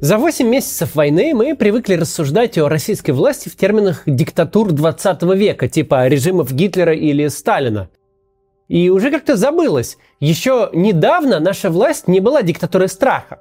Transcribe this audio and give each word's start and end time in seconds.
За 0.00 0.18
8 0.18 0.46
месяцев 0.46 0.94
войны 0.94 1.32
мы 1.34 1.56
привыкли 1.56 1.94
рассуждать 1.94 2.58
о 2.58 2.68
российской 2.68 3.12
власти 3.12 3.48
в 3.48 3.56
терминах 3.56 4.02
диктатур 4.04 4.72
20 4.72 5.22
века, 5.34 5.68
типа 5.68 6.06
режимов 6.06 6.52
Гитлера 6.52 6.92
или 6.92 7.28
Сталина. 7.28 7.88
И 8.68 8.90
уже 8.90 9.10
как-то 9.10 9.36
забылось, 9.36 9.96
еще 10.20 10.68
недавно 10.74 11.40
наша 11.40 11.70
власть 11.70 12.08
не 12.08 12.20
была 12.20 12.42
диктатурой 12.42 12.88
страха. 12.88 13.40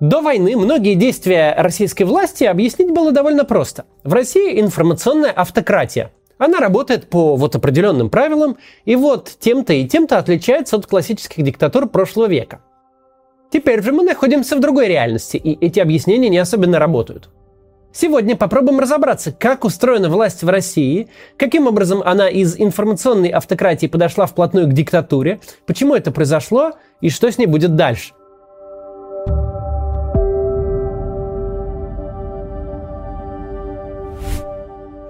До 0.00 0.22
войны 0.22 0.56
многие 0.56 0.96
действия 0.96 1.54
российской 1.56 2.02
власти 2.02 2.42
объяснить 2.42 2.90
было 2.90 3.12
довольно 3.12 3.44
просто. 3.44 3.84
В 4.02 4.12
России 4.12 4.60
информационная 4.60 5.30
автократия. 5.30 6.10
Она 6.36 6.58
работает 6.58 7.08
по 7.08 7.36
вот 7.36 7.54
определенным 7.54 8.10
правилам, 8.10 8.58
и 8.86 8.96
вот 8.96 9.36
тем-то 9.38 9.72
и 9.72 9.86
тем-то 9.86 10.18
отличается 10.18 10.76
от 10.76 10.86
классических 10.86 11.44
диктатур 11.44 11.88
прошлого 11.88 12.26
века. 12.26 12.60
Теперь 13.50 13.82
же 13.82 13.92
мы 13.92 14.02
находимся 14.02 14.56
в 14.56 14.60
другой 14.60 14.88
реальности, 14.88 15.36
и 15.36 15.56
эти 15.64 15.80
объяснения 15.80 16.28
не 16.28 16.38
особенно 16.38 16.78
работают. 16.78 17.30
Сегодня 17.92 18.36
попробуем 18.36 18.80
разобраться, 18.80 19.32
как 19.32 19.64
устроена 19.64 20.10
власть 20.10 20.42
в 20.42 20.48
России, 20.48 21.08
каким 21.38 21.66
образом 21.66 22.02
она 22.04 22.28
из 22.28 22.58
информационной 22.60 23.30
автократии 23.30 23.86
подошла 23.86 24.26
вплотную 24.26 24.66
к 24.66 24.74
диктатуре, 24.74 25.40
почему 25.64 25.94
это 25.94 26.10
произошло 26.10 26.72
и 27.00 27.08
что 27.08 27.30
с 27.30 27.38
ней 27.38 27.46
будет 27.46 27.74
дальше. 27.74 28.12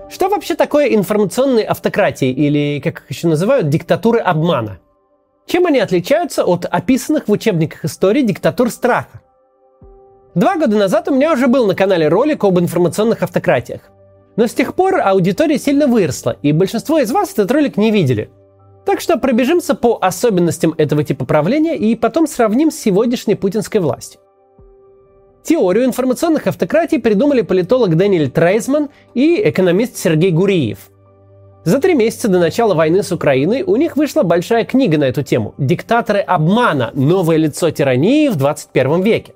Что 0.09 0.29
вообще 0.29 0.55
такое 0.55 0.95
информационные 0.95 1.65
автократии 1.65 2.31
или, 2.31 2.81
как 2.81 3.01
их 3.01 3.11
еще 3.11 3.27
называют, 3.27 3.69
диктатуры 3.69 4.21
обмана? 4.21 4.79
Чем 5.47 5.67
они 5.67 5.79
отличаются 5.79 6.45
от 6.45 6.67
описанных 6.67 7.29
в 7.29 7.33
учебниках 7.33 7.85
истории 7.85 8.23
диктатур 8.23 8.69
страха? 8.71 9.21
Два 10.35 10.57
года 10.57 10.77
назад 10.77 11.09
у 11.09 11.15
меня 11.15 11.33
уже 11.33 11.47
был 11.47 11.67
на 11.67 11.75
канале 11.75 12.09
ролик 12.09 12.45
об 12.45 12.59
информационных 12.59 13.23
автократиях. 13.23 13.83
Но 14.35 14.49
с 14.49 14.55
тех 14.55 14.75
пор 14.75 15.01
аудитория 15.03 15.59
сильно 15.59 15.87
выросла, 15.87 16.37
и 16.43 16.53
большинство 16.53 16.99
из 16.99 17.11
вас 17.13 17.33
этот 17.33 17.51
ролик 17.53 17.77
не 17.77 17.91
видели. 17.91 18.29
Так 18.85 19.01
что 19.01 19.19
пробежимся 19.19 19.75
по 19.75 19.99
особенностям 20.01 20.75
этого 20.77 21.05
типа 21.05 21.25
правления 21.25 21.77
и 21.77 21.95
потом 21.95 22.27
сравним 22.27 22.71
с 22.71 22.77
сегодняшней 22.77 23.37
путинской 23.37 23.81
властью. 23.81 24.21
Теорию 25.45 25.85
информационных 25.85 26.49
автократий 26.49 26.99
придумали 26.99 27.43
политолог 27.43 27.97
Дэниэль 27.97 28.31
Трейсман 28.31 28.91
и 29.15 29.41
экономист 29.49 29.97
Сергей 29.97 30.33
Гуриев– 30.33 30.91
за 31.67 31.81
три 31.81 31.95
месяца 31.95 32.29
до 32.29 32.39
начала 32.39 32.75
войны 32.75 33.03
с 33.03 33.11
Украиной 33.11 33.63
у 33.63 33.75
них 33.75 33.97
вышла 33.97 34.23
большая 34.23 34.65
книга 34.65 34.99
на 34.99 35.05
эту 35.05 35.25
тему 35.25 35.53
«Диктаторы 35.59 36.21
обмана. 36.21 36.93
Новое 36.95 37.39
лицо 37.39 37.73
тирании 37.73 38.29
в 38.29 38.37
21 38.37 39.03
веке». 39.03 39.35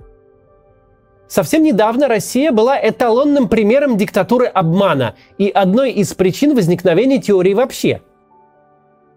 Совсем 1.26 1.64
недавно 1.64 2.06
Россия 2.06 2.52
была 2.52 2.78
эталонным 2.80 3.48
примером 3.48 3.96
диктатуры 3.96 4.46
обмана 4.46 5.16
и 5.38 5.48
одной 5.48 5.90
из 5.90 6.14
причин 6.14 6.54
возникновения 6.54 7.18
теории 7.18 7.52
вообще. 7.52 8.00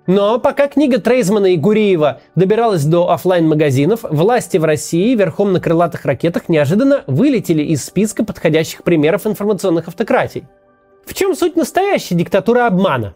Но 0.08 0.39
пока 0.39 0.67
книга 0.67 1.00
Трейзмана 1.00 1.53
и 1.53 1.55
Гуриева 1.55 2.20
добиралась 2.33 2.83
до 2.83 3.11
офлайн 3.11 3.48
магазинов 3.48 4.00
власти 4.02 4.58
в 4.58 4.66
России 4.66 5.14
верхом 5.14 5.53
на 5.53 5.59
крылатых 5.59 6.03
ракетах 6.05 6.50
неожиданно 6.50 7.03
вылетели 7.05 7.61
из 7.61 7.86
списка 7.86 8.25
подходящих 8.25 8.81
примеров 8.83 9.27
информационных 9.27 9.88
автократий– 9.88 10.45
в 11.14 11.16
чем 11.16 11.36
суть 11.36 11.56
настоящей 11.56 12.16
диктатуры 12.16 12.61
обмана? 12.61 13.14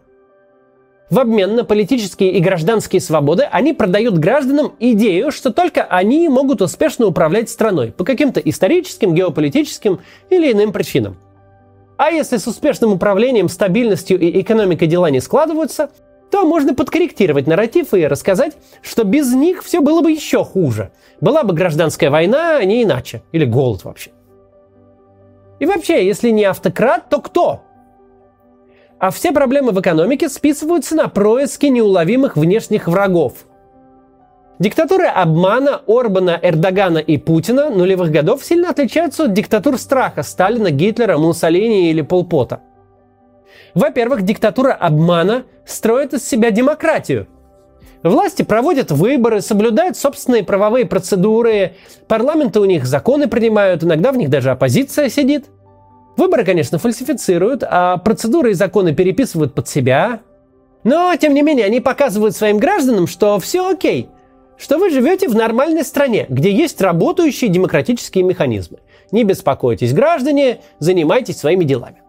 В 1.10 1.18
обмен 1.18 1.56
на 1.56 1.64
политические 1.64 2.34
и 2.34 2.40
гражданские 2.40 3.02
свободы 3.02 3.42
они 3.52 3.74
продают 3.74 4.20
гражданам 4.20 4.76
идею, 4.78 5.32
что 5.32 5.52
только 5.52 5.82
они 5.84 6.30
могут 6.30 6.62
успешно 6.62 7.08
управлять 7.08 7.50
страной 7.50 7.92
по 7.92 8.04
каким-то 8.04 8.40
историческим, 8.40 9.16
геополитическим 9.16 10.02
или 10.30 10.52
иным 10.52 10.74
причинам. 10.74 11.18
А 11.98 12.12
если 12.12 12.38
с 12.38 12.46
успешным 12.46 12.94
управлением, 12.94 13.50
стабильностью 13.50 14.20
и 14.20 14.42
экономикой 14.42 14.86
дела 14.86 15.10
не 15.10 15.20
складываются, 15.20 15.90
то 16.30 16.46
можно 16.46 16.76
подкорректировать 16.76 17.48
нарратив 17.48 17.96
и 17.96 18.06
рассказать, 18.06 18.58
что 18.84 19.06
без 19.06 19.34
них 19.34 19.64
все 19.64 19.82
было 19.82 20.02
бы 20.02 20.12
еще 20.12 20.46
хуже. 20.46 20.92
Была 21.20 21.42
бы 21.42 21.56
гражданская 21.56 22.12
война, 22.12 22.58
а 22.58 22.64
не 22.64 22.84
иначе. 22.84 23.24
Или 23.32 23.46
голод 23.46 23.86
вообще. 23.86 24.12
И 25.58 25.66
вообще, 25.66 26.06
если 26.06 26.30
не 26.30 26.44
автократ, 26.44 27.10
то 27.10 27.22
кто? 27.22 27.64
А 29.00 29.12
все 29.12 29.32
проблемы 29.32 29.74
в 29.74 29.80
экономике 29.80 30.28
списываются 30.28 30.96
на 30.96 31.08
происки 31.08 31.68
неуловимых 31.68 32.36
внешних 32.36 32.88
врагов. 32.88 33.46
Диктатуры 34.58 35.06
обмана 35.06 35.82
Орбана, 35.88 36.40
Эрдогана 36.42 36.98
и 36.98 37.18
Путина 37.18 37.70
нулевых 37.70 38.10
годов 38.10 38.44
сильно 38.44 38.72
отличаются 38.72 39.26
от 39.26 39.34
диктатур 39.34 39.78
страха 39.78 40.24
Сталина, 40.24 40.72
Гитлера, 40.72 41.16
Муссолини 41.20 41.92
или 41.92 42.02
Полпота. 42.02 42.62
Во-первых, 43.76 44.24
диктатура 44.24 44.74
обмана 44.74 45.44
строит 45.64 46.16
из 46.16 46.28
себя 46.28 46.50
демократию. 46.50 47.28
Власти 48.02 48.42
проводят 48.42 48.90
выборы, 48.90 49.42
соблюдают 49.42 49.96
собственные 49.96 50.44
правовые 50.44 50.88
процедуры, 50.88 51.76
парламенты 52.08 52.60
у 52.60 52.66
них 52.66 52.86
законы 52.86 53.28
принимают, 53.28 53.84
иногда 53.84 54.12
в 54.12 54.18
них 54.18 54.30
даже 54.32 54.50
оппозиция 54.50 55.10
сидит– 55.10 55.46
Выборы, 56.18 56.44
конечно, 56.44 56.80
фальсифицируют, 56.80 57.64
а 57.64 57.98
процедуры 57.98 58.52
и 58.52 58.56
законы 58.56 58.94
переписывают 58.94 59.54
под 59.54 59.70
себя. 59.70 60.22
Но, 60.84 61.16
тем 61.16 61.36
не 61.36 61.44
менее, 61.44 61.66
они 61.66 61.80
показывают 61.80 62.36
своим 62.36 62.58
гражданам, 62.58 63.06
что 63.06 63.40
все 63.40 63.70
окей, 63.70 64.10
что 64.58 64.80
вы 64.80 64.90
живете 64.90 65.30
в 65.30 65.36
нормальной 65.36 65.84
стране, 65.84 66.26
где 66.28 66.52
есть 66.52 66.82
работающие 66.82 67.52
демократические 67.52 68.24
механизмы. 68.24 68.80
Не 69.12 69.24
беспокойтесь, 69.24 69.94
граждане, 69.94 70.62
занимайтесь 70.80 71.38
своими 71.38 71.64
делами. 71.64 72.02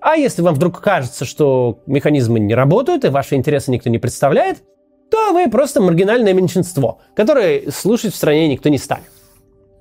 А 0.00 0.14
если 0.14 0.42
вам 0.42 0.54
вдруг 0.54 0.80
кажется, 0.80 1.24
что 1.24 1.80
механизмы 1.86 2.38
не 2.38 2.54
работают 2.54 3.04
и 3.04 3.08
ваши 3.08 3.34
интересы 3.34 3.72
никто 3.72 3.90
не 3.90 3.98
представляет, 3.98 4.62
то 5.10 5.32
вы 5.32 5.50
просто 5.50 5.80
маргинальное 5.80 6.32
меньшинство, 6.32 7.00
которое 7.16 7.70
слушать 7.72 8.14
в 8.14 8.16
стране 8.16 8.46
никто 8.46 8.68
не 8.68 8.78
станет. 8.78 9.10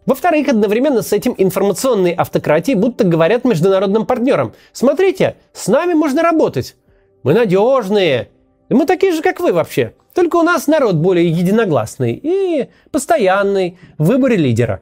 Во-вторых, 0.07 0.47
одновременно 0.47 1.01
с 1.01 1.11
этим 1.11 1.35
информационные 1.37 2.13
автократии 2.15 2.73
будто 2.73 3.03
говорят 3.03 3.43
международным 3.43 4.05
партнерам, 4.05 4.53
смотрите, 4.71 5.35
с 5.51 5.67
нами 5.67 5.93
можно 5.93 6.23
работать, 6.23 6.77
мы 7.23 7.33
надежные, 7.33 8.29
мы 8.69 8.85
такие 8.85 9.11
же, 9.11 9.21
как 9.21 9.41
вы 9.41 9.51
вообще, 9.51 9.95
только 10.13 10.37
у 10.37 10.43
нас 10.43 10.67
народ 10.67 10.95
более 10.95 11.29
единогласный 11.29 12.13
и 12.23 12.69
постоянный 12.89 13.77
в 13.97 14.05
выборе 14.05 14.37
лидера. 14.37 14.79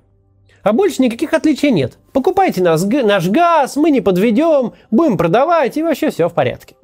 А 0.62 0.74
больше 0.74 1.02
никаких 1.02 1.34
отличий 1.34 1.72
нет. 1.72 1.98
Покупайте 2.14 2.62
нас, 2.62 2.86
наш 2.86 3.28
газ, 3.28 3.76
мы 3.78 3.90
не 3.90 4.02
подведем, 4.02 4.74
будем 4.92 5.18
продавать, 5.18 5.76
и 5.76 5.84
вообще 5.84 6.12
все 6.12 6.30
в 6.30 6.34
порядке. 6.34 6.76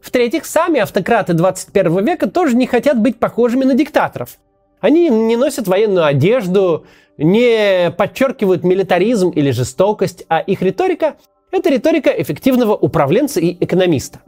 В-третьих, 0.00 0.46
сами 0.46 0.80
автократы 0.80 1.34
21 1.34 2.04
века 2.04 2.26
тоже 2.26 2.56
не 2.56 2.66
хотят 2.66 2.98
быть 2.98 3.18
похожими 3.18 3.64
на 3.64 3.74
диктаторов. 3.74 4.38
Они 4.82 5.08
не 5.08 5.36
носят 5.36 5.68
военную 5.68 6.04
одежду, 6.04 6.84
не 7.16 7.92
подчеркивают 7.96 8.64
милитаризм 8.64 9.30
или 9.30 9.52
жестокость, 9.52 10.24
а 10.28 10.40
их 10.40 10.60
риторика– 10.60 11.14
это 11.52 11.70
риторика 11.70 12.10
эффективного 12.10 12.74
управленца 12.74 13.38
и 13.38 13.56
экономиста. 13.64 14.22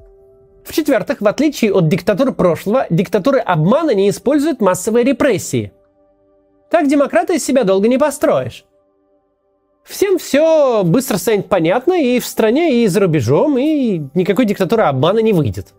В-четвертых, 0.64 1.20
в 1.20 1.26
отличие 1.26 1.72
от 1.74 1.88
диктатуры 1.88 2.32
прошлого, 2.32 2.86
диктатуры 2.88 3.40
обмана 3.40 3.94
не 3.94 4.08
используют 4.08 4.60
массовые 4.60 5.04
репрессии. 5.04 5.72
Так 6.70 6.86
демократа 6.86 7.32
из 7.32 7.44
себя 7.44 7.64
долго 7.64 7.88
не 7.88 7.98
построишь. 7.98 8.64
Всем 9.82 10.18
все 10.18 10.84
быстро 10.84 11.16
станет 11.16 11.48
понятно 11.48 11.94
и 11.94 12.20
в 12.20 12.24
стране, 12.24 12.84
и 12.84 12.86
за 12.86 13.00
рубежом, 13.00 13.58
и 13.58 14.02
никакой 14.14 14.44
диктатуры 14.44 14.84
обмана 14.84 15.18
не 15.18 15.32
выйдет. 15.32 15.74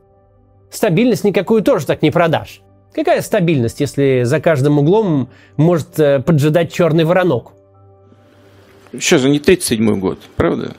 Стабильность 0.70 1.24
никакую 1.24 1.64
тоже 1.64 1.86
так 1.86 2.02
не 2.02 2.12
продашь. 2.12 2.62
Какая 2.96 3.22
стабильность, 3.22 3.82
если 3.82 4.22
за 4.24 4.40
каждым 4.40 4.80
углом 4.80 5.28
может 5.58 6.00
э, 6.00 6.22
поджидать 6.22 6.72
черный 6.72 7.04
воронок? 7.04 7.52
Сейчас 8.94 9.20
же 9.20 9.30
не 9.30 9.40
37-й 9.40 9.98
год, 9.98 10.20
правда? 10.38 10.76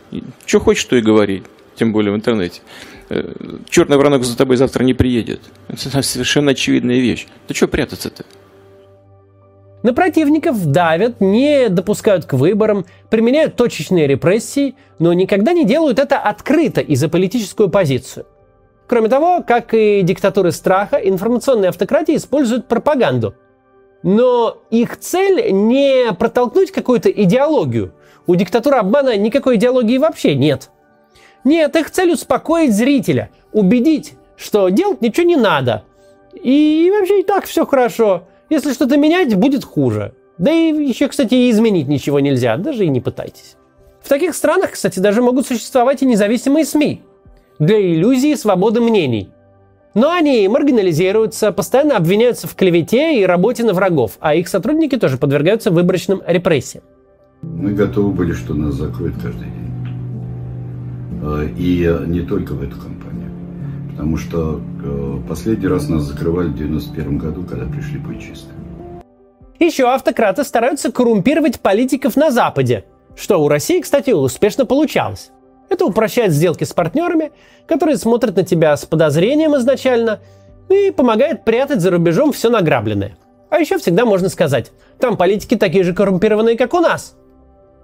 Что 0.46 0.60
хочешь, 0.60 0.84
то 0.86 0.96
и 0.96 1.02
говори, 1.02 1.42
тем 1.74 1.92
более 1.92 2.12
в 2.12 2.16
интернете. 2.16 2.62
Э, 3.10 3.34
черный 3.68 3.98
воронок 3.98 4.24
за 4.24 4.34
тобой 4.34 4.56
завтра 4.56 4.82
не 4.82 4.94
приедет. 4.94 5.42
Это 5.68 6.00
совершенно 6.00 6.52
очевидная 6.52 7.00
вещь. 7.00 7.26
Да 7.48 7.54
что 7.54 7.68
прятаться-то? 7.68 8.24
На 9.82 9.92
противников 9.92 10.64
давят, 10.64 11.20
не 11.20 11.68
допускают 11.68 12.24
к 12.24 12.32
выборам, 12.32 12.86
применяют 13.10 13.56
точечные 13.56 14.06
репрессии, 14.06 14.74
но 14.98 15.12
никогда 15.12 15.52
не 15.52 15.66
делают 15.66 15.98
это 15.98 16.18
открыто 16.18 16.80
и 16.80 16.96
за 16.96 17.10
политическую 17.10 17.68
позицию. 17.68 18.24
Кроме 18.86 19.08
того, 19.08 19.42
как 19.46 19.74
и 19.74 20.02
диктатуры 20.02 20.52
страха, 20.52 20.96
информационные 20.96 21.70
автократии 21.70 22.16
используют 22.16 22.68
пропаганду. 22.68 23.34
Но 24.02 24.58
их 24.70 24.98
цель 24.98 25.50
не 25.50 26.12
протолкнуть 26.12 26.70
какую-то 26.70 27.10
идеологию. 27.10 27.94
У 28.26 28.36
диктатуры 28.36 28.76
обмана 28.76 29.16
никакой 29.16 29.56
идеологии 29.56 29.98
вообще 29.98 30.36
нет. 30.36 30.70
Нет, 31.42 31.74
их 31.74 31.90
цель 31.90 32.12
успокоить 32.12 32.74
зрителя, 32.74 33.30
убедить, 33.52 34.14
что 34.36 34.68
делать 34.68 35.00
ничего 35.00 35.26
не 35.26 35.36
надо. 35.36 35.84
И 36.34 36.92
вообще 36.94 37.20
и 37.20 37.24
так 37.24 37.46
все 37.46 37.66
хорошо. 37.66 38.24
Если 38.50 38.72
что-то 38.72 38.96
менять, 38.96 39.34
будет 39.34 39.64
хуже. 39.64 40.14
Да 40.38 40.52
и 40.52 40.72
еще, 40.72 41.08
кстати, 41.08 41.34
и 41.34 41.50
изменить 41.50 41.88
ничего 41.88 42.20
нельзя, 42.20 42.56
даже 42.56 42.84
и 42.84 42.88
не 42.88 43.00
пытайтесь. 43.00 43.56
В 44.02 44.08
таких 44.08 44.36
странах, 44.36 44.72
кстати, 44.72 45.00
даже 45.00 45.22
могут 45.22 45.46
существовать 45.46 46.02
и 46.02 46.06
независимые 46.06 46.64
СМИ 46.64 47.02
для 47.58 47.80
иллюзии 47.80 48.34
свободы 48.34 48.80
мнений. 48.80 49.30
Но 49.94 50.10
они 50.10 50.46
маргинализируются, 50.48 51.52
постоянно 51.52 51.96
обвиняются 51.96 52.46
в 52.46 52.54
клевете 52.54 53.20
и 53.20 53.24
работе 53.24 53.64
на 53.64 53.72
врагов, 53.72 54.18
а 54.20 54.34
их 54.34 54.48
сотрудники 54.48 54.96
тоже 54.96 55.16
подвергаются 55.16 55.70
выборочным 55.70 56.22
репрессиям. 56.26 56.84
Мы 57.42 57.72
готовы 57.72 58.12
были, 58.12 58.32
что 58.32 58.54
нас 58.54 58.74
закроют 58.74 59.14
каждый 59.22 59.44
день. 59.44 59.66
А, 61.22 61.44
и 61.44 62.08
не 62.08 62.20
только 62.20 62.52
в 62.52 62.62
эту 62.62 62.76
компанию. 62.76 63.30
Потому 63.90 64.18
что 64.18 64.60
э, 64.84 65.18
последний 65.26 65.68
раз 65.68 65.88
нас 65.88 66.02
закрывали 66.02 66.48
в 66.48 66.56
91 66.56 67.18
году, 67.18 67.44
когда 67.44 67.64
пришли 67.64 67.98
путчисты. 67.98 68.52
Еще 69.58 69.88
автократы 69.88 70.44
стараются 70.44 70.92
коррумпировать 70.92 71.60
политиков 71.60 72.16
на 72.16 72.30
Западе, 72.30 72.84
что 73.16 73.42
у 73.42 73.48
России, 73.48 73.80
кстати, 73.80 74.10
успешно 74.10 74.66
получалось. 74.66 75.30
Это 75.68 75.84
упрощает 75.84 76.32
сделки 76.32 76.64
с 76.64 76.72
партнерами, 76.72 77.32
которые 77.66 77.96
смотрят 77.96 78.36
на 78.36 78.44
тебя 78.44 78.76
с 78.76 78.84
подозрением 78.84 79.56
изначально 79.56 80.20
и 80.68 80.90
помогает 80.90 81.44
прятать 81.44 81.80
за 81.80 81.90
рубежом 81.90 82.32
все 82.32 82.50
награбленное. 82.50 83.16
А 83.50 83.58
еще 83.58 83.78
всегда 83.78 84.04
можно 84.04 84.28
сказать, 84.28 84.72
там 84.98 85.16
политики 85.16 85.56
такие 85.56 85.84
же 85.84 85.94
коррумпированные, 85.94 86.56
как 86.56 86.74
у 86.74 86.80
нас. 86.80 87.16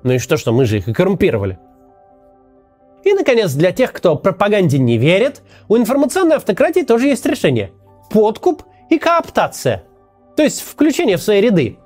Ну 0.02 0.14
и 0.14 0.18
что, 0.18 0.36
что 0.36 0.52
мы 0.52 0.64
же 0.64 0.78
их 0.78 0.88
и 0.88 0.92
коррумпировали. 0.92 1.58
И, 3.04 3.12
наконец, 3.14 3.52
для 3.52 3.72
тех, 3.72 3.92
кто 3.92 4.16
пропаганде 4.16 4.78
не 4.78 4.96
верит, 4.96 5.42
у 5.68 5.76
информационной 5.76 6.36
автократии 6.36 6.82
тоже 6.82 7.08
есть 7.08 7.26
решение. 7.26 7.72
Подкуп 8.10 8.62
и 8.90 8.98
кооптация. 8.98 9.84
То 10.36 10.42
есть 10.42 10.60
включение 10.60 11.16
в 11.16 11.22
свои 11.22 11.40
ряды. 11.40 11.78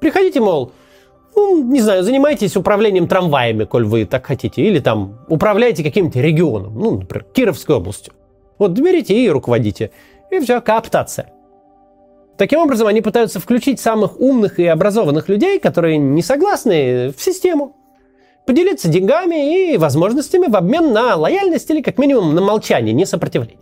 Приходите, 0.00 0.40
мол, 0.40 0.72
ну, 1.34 1.62
не 1.64 1.80
знаю, 1.80 2.02
занимайтесь 2.02 2.56
управлением 2.56 3.08
трамваями, 3.08 3.64
коль 3.64 3.84
вы 3.84 4.04
так 4.04 4.26
хотите, 4.26 4.62
или 4.62 4.78
там 4.78 5.18
управляете 5.28 5.82
каким-то 5.82 6.20
регионом, 6.20 6.78
ну, 6.78 6.98
например, 6.98 7.24
Кировской 7.32 7.76
областью. 7.76 8.12
Вот 8.58 8.72
берите 8.72 9.14
и 9.14 9.28
руководите. 9.28 9.90
И 10.30 10.38
все, 10.40 10.60
кооптация. 10.60 11.32
Таким 12.38 12.60
образом, 12.60 12.86
они 12.86 13.00
пытаются 13.00 13.40
включить 13.40 13.80
самых 13.80 14.20
умных 14.20 14.58
и 14.58 14.66
образованных 14.66 15.28
людей, 15.28 15.58
которые 15.58 15.98
не 15.98 16.22
согласны, 16.22 17.12
в 17.16 17.22
систему. 17.22 17.76
Поделиться 18.46 18.88
деньгами 18.88 19.72
и 19.72 19.76
возможностями 19.76 20.48
в 20.48 20.56
обмен 20.56 20.92
на 20.92 21.16
лояльность 21.16 21.70
или 21.70 21.82
как 21.82 21.98
минимум 21.98 22.34
на 22.34 22.40
молчание, 22.40 22.92
не 22.92 23.06
сопротивление. 23.06 23.58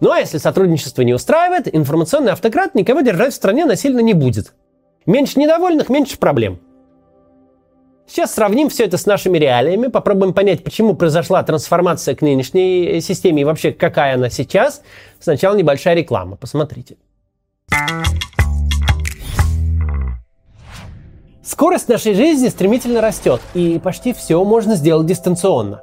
Ну 0.00 0.10
а 0.10 0.20
если 0.20 0.38
сотрудничество 0.38 1.02
не 1.02 1.14
устраивает, 1.14 1.74
информационный 1.74 2.32
автократ 2.32 2.74
никого 2.74 3.00
держать 3.00 3.32
в 3.32 3.36
стране 3.36 3.64
насильно 3.64 4.00
не 4.00 4.14
будет. 4.14 4.52
Меньше 5.06 5.40
недовольных, 5.40 5.88
меньше 5.88 6.18
проблем. 6.18 6.60
Сейчас 8.08 8.34
сравним 8.34 8.70
все 8.70 8.84
это 8.86 8.96
с 8.96 9.04
нашими 9.04 9.36
реалиями, 9.36 9.88
попробуем 9.88 10.32
понять, 10.32 10.64
почему 10.64 10.94
произошла 10.94 11.42
трансформация 11.42 12.14
к 12.14 12.22
нынешней 12.22 13.02
системе 13.02 13.42
и 13.42 13.44
вообще 13.44 13.70
какая 13.70 14.14
она 14.14 14.30
сейчас. 14.30 14.80
Сначала 15.20 15.54
небольшая 15.54 15.94
реклама, 15.94 16.36
посмотрите. 16.36 16.96
Скорость 21.42 21.88
нашей 21.90 22.14
жизни 22.14 22.48
стремительно 22.48 23.02
растет, 23.02 23.42
и 23.52 23.78
почти 23.78 24.14
все 24.14 24.42
можно 24.42 24.74
сделать 24.74 25.06
дистанционно. 25.06 25.82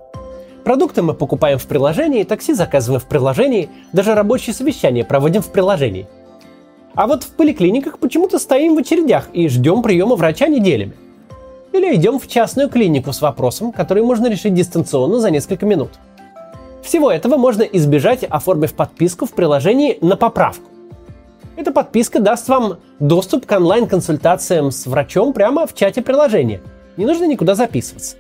Продукты 0.64 1.04
мы 1.04 1.14
покупаем 1.14 1.60
в 1.60 1.68
приложении, 1.68 2.24
такси 2.24 2.54
заказываем 2.54 3.02
в 3.02 3.06
приложении, 3.06 3.70
даже 3.94 4.16
рабочие 4.16 4.56
совещания 4.56 5.06
проводим 5.06 5.44
в 5.44 5.52
приложении. 5.52 6.08
А 6.96 7.06
вот 7.06 7.24
в 7.24 7.36
поликлиниках 7.36 8.00
почему-то 8.00 8.40
стоим 8.40 8.74
в 8.74 8.80
очередях 8.80 9.30
и 9.32 9.48
ждем 9.48 9.84
приема 9.84 10.16
врача 10.16 10.48
неделями. 10.48 10.94
Или 11.76 11.94
идем 11.94 12.20
в 12.20 12.28
частную 12.30 12.70
клинику 12.70 13.12
с 13.12 13.22
вопросом, 13.22 13.74
который 13.74 14.02
можно 14.02 14.28
решить 14.28 14.54
дистанционно 14.54 15.20
за 15.20 15.30
несколько 15.30 15.66
минут. 15.66 15.90
Всего 16.82 17.12
этого 17.12 17.36
можно 17.36 17.64
избежать, 17.64 18.24
оформив 18.24 18.74
подписку 18.74 19.26
в 19.26 19.34
приложении 19.34 19.98
на 20.00 20.16
поправку. 20.16 20.72
Эта 21.58 21.74
подписка 21.74 22.22
даст 22.22 22.48
вам 22.48 22.78
доступ 23.00 23.46
к 23.46 23.52
онлайн-консультациям 23.52 24.72
с 24.72 24.86
врачом 24.86 25.34
прямо 25.34 25.68
в 25.68 25.76
чате 25.76 26.02
приложения. 26.02 26.62
Не 26.96 27.06
нужно 27.06 27.26
никуда 27.26 27.56
записываться. 27.56 28.16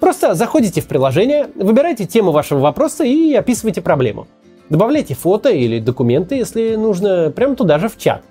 Просто 0.00 0.34
заходите 0.34 0.80
в 0.80 0.88
приложение, 0.88 1.48
выбирайте 1.54 2.06
тему 2.06 2.32
вашего 2.32 2.58
вопроса 2.58 3.04
и 3.04 3.32
описывайте 3.34 3.82
проблему. 3.82 4.26
Добавляйте 4.68 5.14
фото 5.14 5.50
или 5.50 5.78
документы, 5.78 6.34
если 6.34 6.74
нужно, 6.74 7.30
прямо 7.30 7.54
туда 7.54 7.78
же 7.78 7.88
в 7.88 7.96
чат. 7.98 8.22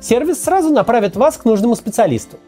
Сервис 0.00 0.42
сразу 0.42 0.70
направит 0.70 1.14
вас 1.14 1.36
к 1.36 1.44
нужному 1.44 1.76
специалисту– 1.76 2.38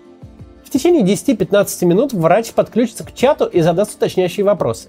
течение 0.75 1.03
10-15 1.03 1.87
минут 1.87 2.13
врач 2.13 2.53
подключится 2.53 3.05
к 3.05 3.15
чату 3.15 3.47
и 3.47 3.61
задаст 3.61 3.95
уточняющие 3.95 4.45
вопросы. 4.45 4.89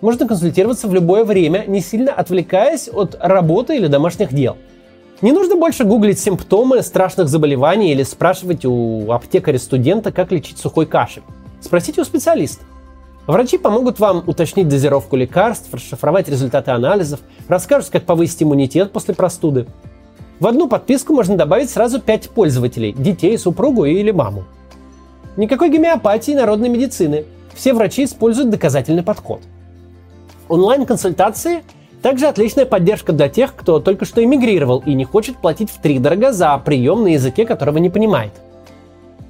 Можно 0.00 0.26
консультироваться 0.26 0.88
в 0.88 0.94
любое 0.94 1.24
время, 1.24 1.64
не 1.66 1.80
сильно 1.80 2.12
отвлекаясь 2.12 2.88
от 2.92 3.16
работы 3.20 3.76
или 3.76 3.86
домашних 3.86 4.34
дел. 4.34 4.56
Не 5.22 5.32
нужно 5.32 5.56
больше 5.56 5.84
гуглить 5.84 6.18
симптомы 6.18 6.82
страшных 6.82 7.28
заболеваний 7.28 7.92
или 7.92 8.02
спрашивать 8.02 8.64
у 8.66 9.10
аптекаря-студента, 9.10 10.12
как 10.12 10.32
лечить 10.32 10.58
сухой 10.58 10.84
кашель. 10.86 11.22
Спросите 11.60 12.02
у 12.02 12.04
специалиста. 12.04 12.64
Врачи 13.26 13.58
помогут 13.58 13.98
вам 13.98 14.22
уточнить 14.26 14.68
дозировку 14.68 15.16
лекарств, 15.16 15.72
расшифровать 15.72 16.28
результаты 16.28 16.72
анализов, 16.72 17.20
расскажут, 17.48 17.90
как 17.90 18.04
повысить 18.04 18.42
иммунитет 18.42 18.92
после 18.92 19.14
простуды. 19.14 19.66
В 20.38 20.46
одну 20.46 20.68
подписку 20.68 21.14
можно 21.14 21.36
добавить 21.36 21.70
сразу 21.70 22.00
5 22.00 22.30
пользователей– 22.30 22.92
детей, 22.98 23.38
супругу 23.38 23.84
или 23.86 24.10
маму. 24.10 24.44
Никакой 25.36 25.70
гомеопатии 25.70 26.32
и 26.32 26.36
народной 26.36 26.68
медицины. 26.68 27.24
Все 27.54 27.72
врачи 27.72 28.04
используют 28.04 28.50
доказательный 28.50 29.02
подход. 29.02 29.40
Онлайн-консультации 30.48 31.62
также 32.02 32.26
отличная 32.26 32.66
поддержка 32.66 33.12
для 33.12 33.28
тех, 33.28 33.54
кто 33.54 33.80
только 33.80 34.04
что 34.04 34.22
эмигрировал 34.22 34.82
и 34.84 34.94
не 34.94 35.04
хочет 35.04 35.36
платить 35.38 35.70
в 35.70 35.80
три 35.80 35.98
дорого 35.98 36.32
за 36.32 36.56
прием 36.58 37.02
на 37.02 37.08
языке, 37.08 37.44
которого 37.44 37.78
не 37.78 37.90
понимает. 37.90 38.32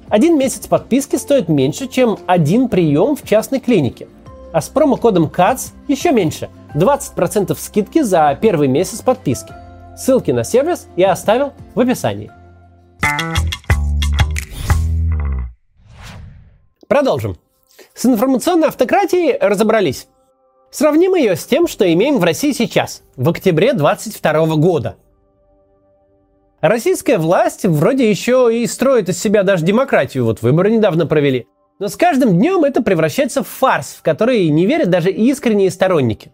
Один 0.09 0.37
месяц 0.37 0.67
подписки 0.67 1.15
стоит 1.15 1.49
меньше, 1.49 1.87
чем 1.87 2.17
один 2.27 2.69
прием 2.69 3.15
в 3.15 3.23
частной 3.23 3.59
клинике. 3.59 4.07
А 4.53 4.61
с 4.61 4.69
промокодом 4.69 5.25
CATS 5.25 5.71
еще 5.87 6.11
меньше– 6.11 6.49
20% 6.75 7.57
скидки 7.59 8.01
за 8.01 8.37
первый 8.39 8.67
месяц 8.67 9.01
подписки. 9.01 9.53
Ссылки 9.97 10.31
на 10.31 10.43
сервис 10.43 10.87
я 10.95 11.11
оставил 11.11 11.53
в 11.73 11.79
описании. 11.79 12.31
Продолжим. 16.87 17.37
С 17.93 18.05
информационной 18.05 18.69
автократией 18.69 19.37
разобрались. 19.39 20.07
Сравним 20.71 21.15
ее 21.15 21.35
с 21.35 21.45
тем, 21.45 21.67
что 21.67 21.91
имеем 21.91 22.17
в 22.17 22.23
России 22.23 22.51
сейчас, 22.51 23.03
в 23.15 23.29
октябре 23.29 23.73
2022 23.73 24.55
года. 24.55 24.95
Российская 26.61 27.17
власть 27.17 27.65
вроде 27.65 28.09
еще 28.09 28.49
и 28.51 28.65
строит 28.67 29.09
из 29.09 29.21
себя 29.21 29.43
даже 29.43 29.63
демократию, 29.65 30.25
вот 30.25 30.41
выборы 30.41 30.71
недавно 30.71 31.05
провели. 31.05 31.47
Но 31.79 31.87
с 31.87 31.95
каждым 31.95 32.37
днем 32.37 32.63
это 32.63 32.81
превращается 32.81 33.43
в 33.43 33.47
фарс, 33.47 33.97
в 33.99 34.01
который 34.01 34.47
не 34.49 34.65
верят 34.65 34.89
даже 34.89 35.11
искренние 35.11 35.69
сторонники. 35.69 36.31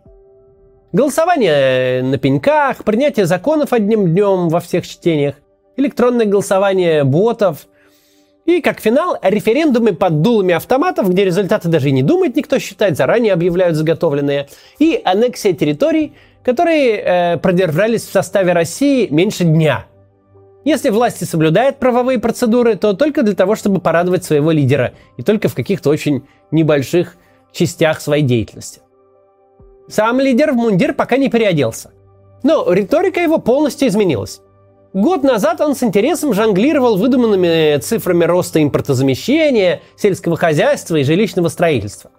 Голосование 0.93 2.03
на 2.03 2.17
пеньках, 2.17 2.83
принятие 2.83 3.25
законов 3.25 3.73
одним 3.73 4.13
днем 4.13 4.49
во 4.49 4.59
всех 4.59 4.87
чтениях, 4.87 5.35
электронное 5.75 6.25
голосование 6.25 7.03
ботов, 7.03 7.67
и 8.45 8.61
как 8.61 8.81
финал, 8.81 9.17
референдумы 9.21 9.93
под 9.93 10.21
дулами 10.21 10.53
автоматов, 10.53 11.09
где 11.09 11.23
результаты 11.23 11.69
даже 11.69 11.89
и 11.89 11.91
не 11.93 12.03
думает 12.03 12.35
никто 12.35 12.59
считать, 12.59 12.97
заранее 12.97 13.33
объявляют 13.33 13.77
заготовленные. 13.77 14.49
И 14.79 14.99
аннексия 15.03 15.53
территорий, 15.53 16.13
которые 16.43 16.97
э, 16.97 17.37
продержались 17.37 18.03
в 18.03 18.11
составе 18.11 18.51
России 18.51 19.07
меньше 19.09 19.45
дня. 19.45 19.85
Если 20.65 20.89
власти 20.89 21.23
соблюдают 21.23 21.77
правовые 21.77 22.19
процедуры, 22.19 22.75
то 22.75 22.93
только 22.93 23.23
для 23.23 23.35
того, 23.35 23.55
чтобы 23.55 23.79
порадовать 23.79 24.23
своего 24.23 24.51
лидера, 24.51 24.93
и 25.17 25.23
только 25.23 25.47
в 25.47 25.55
каких-то 25.55 25.89
очень 25.89 26.23
небольших 26.51 27.15
частях 27.53 28.01
своей 28.01 28.23
деятельности. 28.23 28.81
Сам 29.87 30.19
лидер 30.19 30.51
в 30.51 30.55
мундир 30.55 30.93
пока 30.93 31.17
не 31.17 31.29
переоделся. 31.29 31.91
Но 32.43 32.71
риторика 32.71 33.21
его 33.21 33.37
полностью 33.37 33.87
изменилась. 33.87 34.41
Год 34.93 35.23
назад 35.23 35.59
он 35.59 35.73
с 35.75 35.81
интересом 35.81 36.35
жонглировал 36.35 36.97
выдуманными 36.97 37.77
цифрами 37.79 38.25
роста 38.25 38.61
импортозамещения, 38.61 39.81
сельского 39.95 40.37
хозяйства 40.37 40.97
и 40.97 41.03
жилищного 41.03 41.47
строительства. 41.47 42.11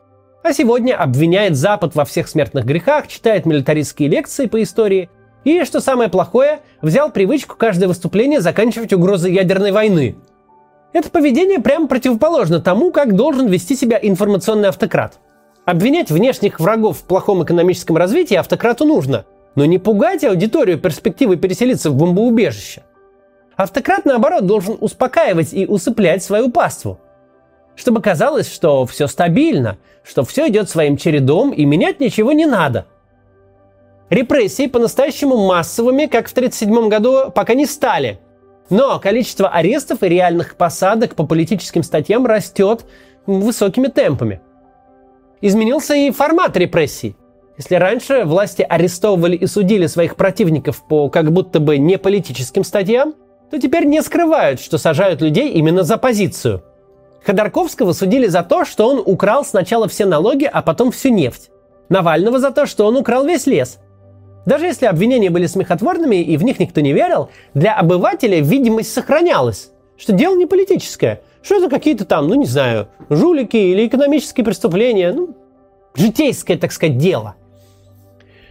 А 0.42 0.52
сегодня 0.52 0.96
обвиняет 0.96 1.54
Запад 1.54 1.94
во 1.94 2.04
всех 2.04 2.26
смертных 2.26 2.64
грехах, 2.64 3.06
читает 3.06 3.46
милитаристские 3.46 4.08
лекции 4.08 4.46
по 4.46 4.60
истории 4.60 5.08
и, 5.44 5.62
что 5.62 5.80
самое 5.80 6.10
плохое, 6.10 6.62
взял 6.82 7.12
привычку 7.12 7.54
каждое 7.56 7.86
выступление 7.86 8.40
заканчивать 8.40 8.92
угрозой 8.92 9.32
ядерной 9.32 9.70
войны. 9.70 10.16
Это 10.92 11.10
поведение 11.10 11.60
прямо 11.60 11.86
противоположно 11.86 12.58
тому, 12.58 12.90
как 12.90 13.14
должен 13.14 13.46
вести 13.46 13.76
себя 13.76 14.00
информационный 14.02 14.70
автократ. 14.70 15.20
Обвинять 15.64 16.10
внешних 16.10 16.58
врагов 16.58 16.98
в 16.98 17.04
плохом 17.04 17.44
экономическом 17.44 17.96
развитии 17.96 18.34
автократу 18.34 18.84
нужно– 18.84 19.26
но 19.54 19.64
не 19.64 19.78
пугайте 19.78 20.28
аудиторию 20.28 20.78
перспективой 20.78 21.36
переселиться 21.36 21.90
в 21.90 21.94
бомбоубежище. 21.94 22.82
Автократ, 23.56 24.04
наоборот, 24.04 24.46
должен 24.46 24.76
успокаивать 24.80 25.52
и 25.52 25.66
усыплять 25.66 26.22
свою 26.22 26.50
паству. 26.50 26.98
Чтобы 27.76 28.00
казалось, 28.00 28.52
что 28.52 28.84
все 28.86 29.06
стабильно, 29.06 29.78
что 30.02 30.24
все 30.24 30.48
идет 30.48 30.68
своим 30.68 30.96
чередом 30.96 31.52
и 31.52 31.64
менять 31.64 32.00
ничего 32.00 32.32
не 32.32 32.46
надо. 32.46 32.86
Репрессии 34.10 34.66
по-настоящему 34.66 35.46
массовыми, 35.46 36.06
как 36.06 36.28
в 36.28 36.32
1937 36.32 36.88
году, 36.88 37.30
пока 37.32 37.54
не 37.54 37.66
стали. 37.66 38.18
Но 38.70 38.98
количество 38.98 39.48
арестов 39.48 40.02
и 40.02 40.08
реальных 40.08 40.56
посадок 40.56 41.14
по 41.14 41.26
политическим 41.26 41.82
статьям 41.82 42.26
растет 42.26 42.84
высокими 43.26 43.88
темпами. 43.88 44.40
Изменился 45.40 45.94
и 45.94 46.10
формат 46.10 46.56
репрессий. 46.56 47.16
Если 47.56 47.76
раньше 47.76 48.24
власти 48.24 48.66
арестовывали 48.68 49.36
и 49.36 49.46
судили 49.46 49.86
своих 49.86 50.16
противников 50.16 50.82
по 50.88 51.08
как 51.08 51.30
будто 51.30 51.60
бы 51.60 51.78
не 51.78 51.98
политическим 51.98 52.64
статьям, 52.64 53.14
то 53.50 53.60
теперь 53.60 53.84
не 53.84 54.02
скрывают, 54.02 54.60
что 54.60 54.76
сажают 54.76 55.20
людей 55.20 55.50
именно 55.50 55.84
за 55.84 55.96
позицию. 55.96 56.64
Ходорковского 57.24 57.92
судили 57.92 58.26
за 58.26 58.42
то, 58.42 58.64
что 58.64 58.88
он 58.88 59.02
украл 59.04 59.44
сначала 59.44 59.88
все 59.88 60.04
налоги, 60.04 60.50
а 60.52 60.62
потом 60.62 60.90
всю 60.90 61.10
нефть. 61.10 61.50
Навального 61.88 62.40
за 62.40 62.50
то, 62.50 62.66
что 62.66 62.86
он 62.86 62.96
украл 62.96 63.24
весь 63.24 63.46
лес. 63.46 63.78
Даже 64.46 64.66
если 64.66 64.86
обвинения 64.86 65.30
были 65.30 65.46
смехотворными 65.46 66.16
и 66.16 66.36
в 66.36 66.42
них 66.42 66.58
никто 66.58 66.80
не 66.80 66.92
верил, 66.92 67.30
для 67.54 67.74
обывателя 67.74 68.40
видимость 68.40 68.92
сохранялась, 68.92 69.70
что 69.96 70.12
дело 70.12 70.34
не 70.36 70.46
политическое, 70.46 71.22
что 71.42 71.56
это 71.56 71.70
какие-то 71.70 72.04
там, 72.04 72.28
ну 72.28 72.34
не 72.34 72.46
знаю, 72.46 72.88
жулики 73.08 73.56
или 73.56 73.86
экономические 73.86 74.44
преступления, 74.44 75.12
ну, 75.12 75.34
житейское, 75.94 76.58
так 76.58 76.72
сказать, 76.72 76.98
дело. 76.98 77.36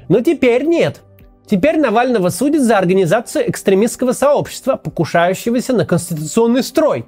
Но 0.09 0.21
теперь 0.21 0.63
нет. 0.65 1.01
Теперь 1.45 1.77
Навального 1.77 2.29
судят 2.29 2.61
за 2.61 2.77
организацию 2.77 3.49
экстремистского 3.49 4.13
сообщества, 4.13 4.75
покушающегося 4.75 5.73
на 5.73 5.85
конституционный 5.85 6.63
строй. 6.63 7.05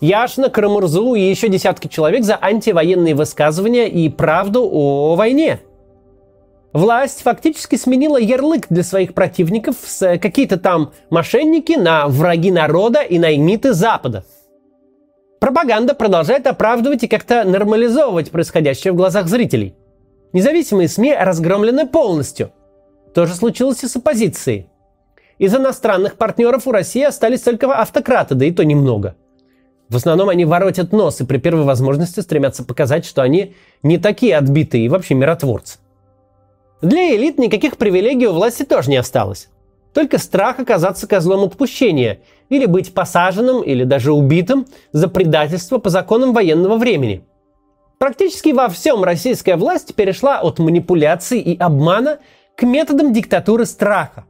Яшина, 0.00 0.48
Карамурзу 0.48 1.14
и 1.14 1.22
еще 1.22 1.48
десятки 1.48 1.88
человек 1.88 2.24
за 2.24 2.38
антивоенные 2.40 3.14
высказывания 3.14 3.88
и 3.88 4.08
правду 4.08 4.68
о 4.70 5.14
войне– 5.16 5.60
Власть 6.72 7.22
фактически 7.22 7.76
сменила 7.76 8.18
ярлык 8.18 8.66
для 8.68 8.82
своих 8.82 9.14
противников 9.14 9.76
с 9.84 10.18
какие-то 10.18 10.58
там 10.58 10.92
мошенники 11.08 11.72
на 11.72 12.08
враги 12.08 12.50
народа 12.50 13.00
и 13.00 13.18
наймиты 13.18 13.72
Запада. 13.72 14.24
Пропаганда 15.40 15.94
продолжает 15.94 16.46
оправдывать 16.46 17.04
и 17.04 17.08
как-то 17.08 17.44
нормализовывать 17.44 18.30
происходящее 18.30 18.92
в 18.92 18.96
глазах 18.96 19.28
зрителей. 19.28 19.74
Независимые 20.32 20.88
СМИ 20.88 21.14
разгромлены 21.14 21.86
полностью. 21.86 22.52
То 23.14 23.26
же 23.26 23.34
случилось 23.34 23.82
и 23.82 23.88
с 23.88 23.96
оппозицией. 23.96 24.68
Из 25.38 25.54
иностранных 25.54 26.16
партнеров 26.16 26.66
у 26.66 26.72
России 26.72 27.02
остались 27.02 27.42
только 27.42 27.72
автократы, 27.72 28.34
да 28.34 28.44
и 28.44 28.50
то 28.50 28.64
немного. 28.64 29.14
В 29.88 29.96
основном 29.96 30.28
они 30.28 30.44
воротят 30.44 30.92
нос 30.92 31.20
и 31.20 31.24
при 31.24 31.38
первой 31.38 31.64
возможности 31.64 32.20
стремятся 32.20 32.62
показать, 32.62 33.06
что 33.06 33.22
они 33.22 33.54
не 33.82 33.96
такие 33.96 34.36
отбитые 34.36 34.84
и 34.84 34.88
вообще 34.88 35.14
миротворцы. 35.14 35.78
Для 36.82 37.16
элит 37.16 37.38
никаких 37.38 37.78
привилегий 37.78 38.26
у 38.26 38.34
власти 38.34 38.64
тоже 38.64 38.90
не 38.90 38.96
осталось. 38.96 39.48
Только 39.94 40.18
страх 40.18 40.60
оказаться 40.60 41.06
козлом 41.06 41.44
отпущения 41.44 42.20
или 42.50 42.66
быть 42.66 42.92
посаженным 42.92 43.62
или 43.62 43.84
даже 43.84 44.12
убитым 44.12 44.66
за 44.92 45.08
предательство 45.08 45.78
по 45.78 45.88
законам 45.88 46.34
военного 46.34 46.76
времени. 46.76 47.24
Практически 47.98 48.50
во 48.50 48.68
всем 48.68 49.02
российская 49.02 49.56
власть 49.56 49.94
перешла 49.94 50.38
от 50.40 50.60
манипуляций 50.60 51.40
и 51.40 51.58
обмана 51.58 52.18
к 52.56 52.62
методам 52.62 53.12
диктатуры 53.12 53.66
страха. 53.66 54.24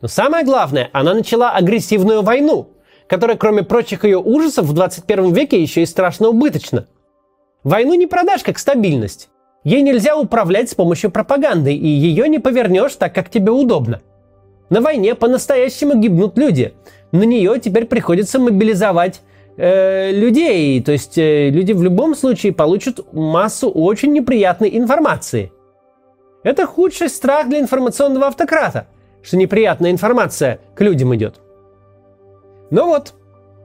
Но 0.00 0.08
самое 0.08 0.44
главное, 0.44 0.88
она 0.92 1.12
начала 1.12 1.50
агрессивную 1.50 2.22
войну, 2.22 2.70
которая, 3.08 3.36
кроме 3.36 3.64
прочих 3.64 4.04
ее 4.04 4.18
ужасов, 4.18 4.66
в 4.66 4.72
21 4.72 5.32
веке 5.32 5.60
еще 5.60 5.82
и 5.82 5.86
страшно 5.86 6.28
убыточна. 6.28 6.86
Войну 7.64 7.94
не 7.94 8.06
продашь 8.06 8.42
как 8.42 8.58
стабильность. 8.58 9.28
Ей 9.64 9.82
нельзя 9.82 10.16
управлять 10.16 10.70
с 10.70 10.74
помощью 10.74 11.10
пропаганды, 11.10 11.74
и 11.74 11.86
ее 11.86 12.28
не 12.28 12.38
повернешь 12.38 12.94
так, 12.94 13.14
как 13.14 13.28
тебе 13.28 13.50
удобно. 13.50 14.00
На 14.70 14.80
войне 14.80 15.14
по-настоящему 15.14 15.96
гибнут 15.96 16.38
люди. 16.38 16.72
На 17.12 17.24
нее 17.24 17.58
теперь 17.60 17.86
приходится 17.86 18.38
мобилизовать 18.38 19.20
э, 19.60 20.12
людей. 20.12 20.82
То 20.82 20.92
есть 20.92 21.18
э, 21.18 21.50
люди 21.50 21.72
в 21.72 21.82
любом 21.82 22.14
случае 22.14 22.52
получат 22.52 23.00
массу 23.12 23.70
очень 23.70 24.12
неприятной 24.12 24.76
информации. 24.76 25.52
Это 26.42 26.66
худший 26.66 27.08
страх 27.08 27.48
для 27.48 27.60
информационного 27.60 28.26
автократа, 28.26 28.86
что 29.22 29.36
неприятная 29.36 29.90
информация 29.90 30.60
к 30.74 30.80
людям 30.80 31.14
идет. 31.14 31.40
Но 32.70 32.86
вот, 32.86 33.14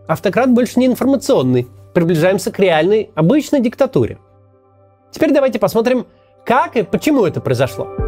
автократ 0.07 0.51
больше 0.51 0.79
не 0.79 0.87
информационный. 0.87 1.67
Приближаемся 1.93 2.51
к 2.51 2.59
реальной, 2.59 3.11
обычной 3.15 3.61
диктатуре. 3.61 4.17
Теперь 5.11 5.31
давайте 5.31 5.59
посмотрим, 5.59 6.07
как 6.45 6.75
и 6.75 6.83
почему 6.83 7.25
это 7.25 7.39
произошло. 7.39 8.04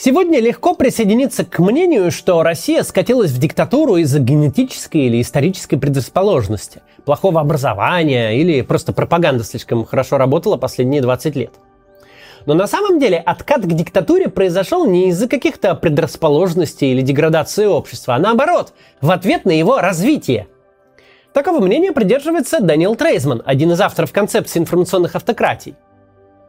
Сегодня 0.00 0.38
легко 0.38 0.74
присоединиться 0.74 1.44
к 1.44 1.58
мнению, 1.58 2.12
что 2.12 2.44
Россия 2.44 2.84
скатилась 2.84 3.32
в 3.32 3.40
диктатуру 3.40 3.96
из-за 3.96 4.20
генетической 4.20 4.98
или 4.98 5.20
исторической 5.20 5.76
предрасположенности, 5.76 6.82
плохого 7.04 7.40
образования 7.40 8.38
или 8.38 8.60
просто 8.60 8.92
пропаганда 8.92 9.42
слишком 9.42 9.84
хорошо 9.84 10.16
работала 10.16 10.56
последние 10.56 11.02
20 11.02 11.34
лет. 11.34 11.50
Но 12.46 12.54
на 12.54 12.68
самом 12.68 13.00
деле 13.00 13.18
откат 13.18 13.62
к 13.62 13.66
диктатуре 13.66 14.28
произошел 14.28 14.86
не 14.86 15.08
из-за 15.08 15.26
каких-то 15.26 15.74
предрасположенностей 15.74 16.92
или 16.92 17.00
деградации 17.00 17.66
общества, 17.66 18.14
а 18.14 18.20
наоборот, 18.20 18.74
в 19.00 19.10
ответ 19.10 19.46
на 19.46 19.50
его 19.50 19.78
развитие– 19.78 20.46
Такого 21.34 21.60
мнения 21.60 21.92
придерживается 21.92 22.60
Даниэл 22.60 22.96
Трейзман, 22.96 23.42
один 23.44 23.70
из 23.70 23.80
авторов 23.80 24.12
концепции 24.12 24.58
информационных 24.58 25.14
автократий. 25.14 25.76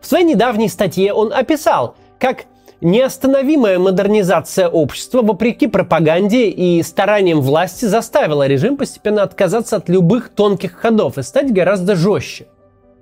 В 0.01 0.07
своей 0.07 0.23
недавней 0.23 0.69
статье 0.69 1.13
он 1.13 1.33
описал, 1.33 1.95
как 2.17 2.45
неостановимая 2.81 3.79
модернизация 3.79 4.67
общества, 4.67 5.21
вопреки 5.21 5.67
пропаганде 5.67 6.50
и 6.50 6.81
стараниям 6.83 7.41
власти, 7.41 7.86
заставила 7.86 8.48
режим 8.48 8.77
постепенно 8.77 9.24
отказаться 9.24 9.77
от 9.77 9.89
любых 9.89 10.29
тонких 10.29 10.74
ходов 10.74 11.17
и 11.17 11.24
стать 11.24 11.51
гораздо 11.51 11.95
жестче. 11.95 12.48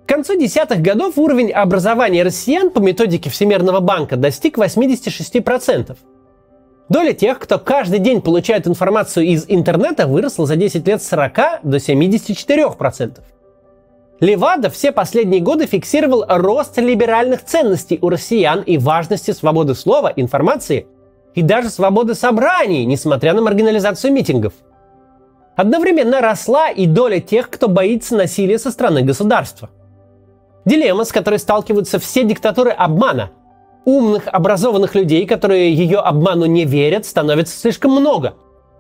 К 0.06 0.10
концу 0.10 0.40
десятых 0.40 0.82
годов 0.82 1.18
уровень 1.18 1.52
образования 1.52 2.24
россиян 2.24 2.70
по 2.70 2.80
методике 2.80 3.30
Всемирного 3.30 3.82
банка 3.82 4.16
достиг 4.16 4.58
86%. 4.58 5.98
Доля 6.90 7.12
тех, 7.12 7.40
кто 7.40 7.60
каждый 7.60 8.00
день 8.00 8.22
получает 8.22 8.68
информацию 8.68 9.26
из 9.26 9.46
интернета, 9.50 10.08
выросла 10.08 10.46
за 10.46 10.56
10 10.56 10.88
лет 10.88 11.04
с 11.04 11.08
40 11.10 11.62
до 11.64 11.78
74%. 11.78 13.20
Левада 14.20 14.70
все 14.70 14.92
последние 14.92 15.42
годы 15.42 15.68
фиксировал 15.68 16.26
рост 16.28 16.78
либеральных 16.78 17.44
ценностей 17.44 18.00
у 18.02 18.10
россиян 18.10 18.62
и 18.62 18.78
важности 18.78 19.32
свободы 19.32 19.76
слова, 19.76 20.12
информации 20.16 20.88
и 21.36 21.42
даже 21.42 21.70
свободы 21.70 22.16
собраний, 22.16 22.86
несмотря 22.86 23.34
на 23.34 23.42
маргинализацию 23.42 24.12
митингов. 24.12 24.54
Одновременно 25.56 26.22
росла 26.22 26.70
и 26.70 26.86
доля 26.88 27.20
тех, 27.20 27.50
кто 27.50 27.68
боится 27.68 28.16
насилия 28.16 28.58
со 28.58 28.72
стороны 28.72 29.04
государства. 29.04 29.70
Дилемма, 30.66 31.06
с 31.06 31.12
которой 31.12 31.40
сталкиваются 31.40 32.00
все 32.00 32.24
диктатуры 32.24 32.72
обмана– 32.72 33.32
умных, 33.88 34.28
образованных 34.28 34.96
людей, 34.96 35.26
которые 35.26 35.74
ее 35.74 36.00
обману 36.00 36.46
не 36.46 36.66
верят, 36.66 37.06
становится 37.06 37.58
слишком 37.58 37.92
много. 37.92 38.34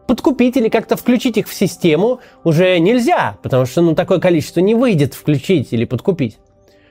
Подкупить 0.07 0.55
или 0.55 0.69
как-то 0.69 0.95
включить 0.95 1.37
их 1.37 1.49
в 1.49 1.53
систему 1.53 2.21
уже 2.45 2.79
нельзя, 2.79 3.37
потому 3.43 3.65
что 3.65 3.81
ну, 3.81 3.93
такое 3.93 4.19
количество 4.19 4.61
не 4.61 4.73
выйдет 4.73 5.13
включить 5.13 5.73
или 5.73 5.83
подкупить. 5.83 6.37